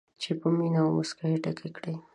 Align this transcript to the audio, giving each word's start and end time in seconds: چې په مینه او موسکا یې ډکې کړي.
چې 0.21 0.31
په 0.39 0.47
مینه 0.57 0.79
او 0.85 0.89
موسکا 0.95 1.25
یې 1.31 1.37
ډکې 1.43 1.69
کړي. 1.77 1.95